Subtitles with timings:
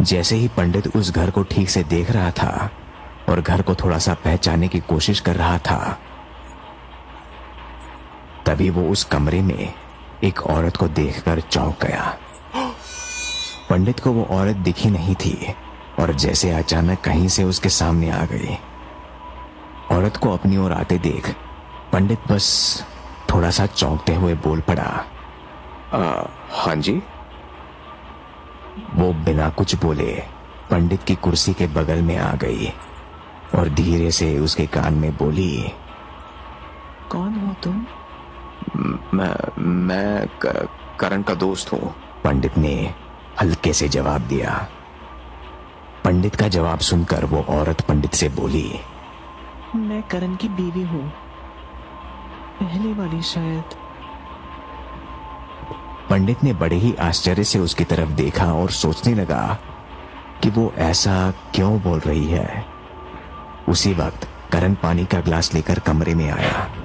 [0.00, 2.70] जैसे ही पंडित उस घर को ठीक से देख रहा था
[3.28, 5.98] और घर को थोड़ा सा पहचानने की कोशिश कर रहा था,
[8.46, 9.72] तभी वो उस कमरे में
[10.24, 12.16] एक औरत को देखकर चौंक गया।
[13.70, 15.54] पंडित को वो औरत दिखी नहीं थी
[16.00, 18.56] और जैसे अचानक कहीं से उसके सामने आ गई।
[19.90, 21.34] औरत को अपनी ओर आते देख
[21.92, 22.48] पंडित बस
[23.32, 24.90] थोड़ा सा चौंकते हुए बोल पड़ा
[26.54, 27.00] हाँ जी
[28.94, 30.12] वो बिना कुछ बोले
[30.70, 32.72] पंडित की कुर्सी के बगल में आ गई
[33.54, 35.72] और धीरे से उसके कान में बोली
[37.10, 37.86] कौन हो तुम?
[39.14, 40.26] मैं मैं
[41.00, 42.74] करण का दोस्त हूँ। पंडित ने
[43.40, 44.68] हल्के से जवाब दिया।
[46.04, 48.80] पंडित का जवाब सुनकर वो औरत पंडित से बोली
[49.76, 51.08] मैं करण की बीवी हूँ।
[52.60, 53.64] पहले वाली शायद
[56.10, 59.58] पंडित ने बड़े ही आश्चर्य से उसकी तरफ़ देखा और सोचने लगा
[60.42, 62.64] कि वो ऐसा क्यों बोल रही है।
[63.68, 66.84] उसी वक्त करण पानी का ग्लास लेकर कमरे में आया।